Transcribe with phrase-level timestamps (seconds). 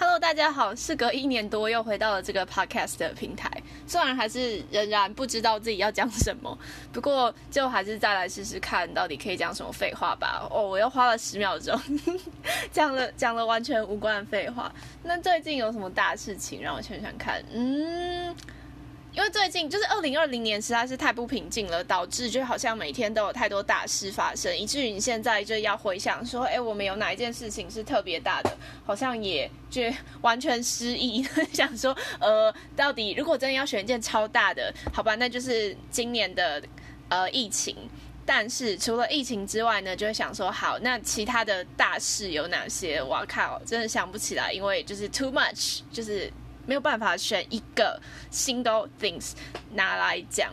[0.00, 3.50] Hello，大家好，事隔一年多又回到了这个 Podcast 的平台，
[3.86, 6.58] 虽然还是仍然不知道自己要讲什么，
[6.90, 10.48] 不过就还是再来试试看到底可以讲什么废话吧。
[10.50, 11.78] 哦，我又花了十秒钟
[12.72, 14.72] 讲了讲了完全无关的废话。
[15.02, 17.44] 那最近有什么大事情让我想想看？
[17.52, 18.34] 嗯。
[19.30, 29.82] 最近就是二零二零年实在是太不平静了，导致就好像每天都有太多大事发生，以至于你现在就要回想说，哎，我们有哪一件事情是特别大的，好像也就
[30.20, 36.62] 完全失忆， 想说，呃，到底如果真的要选一件超大的，好吧，那就是今年的
[37.08, 37.76] 呃疫情。
[38.26, 43.02] 但是除了疫情之外呢，就会想说，好，那其他的大事有哪些？
[43.02, 46.32] 我靠，真的想不起来，因为就是 too much，就是。
[46.66, 48.00] 没有办法选一个
[48.30, 49.32] single things
[49.72, 50.52] 拿来讲，